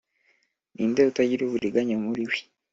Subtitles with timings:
[0.73, 2.37] ninde utagira uburiganya muri we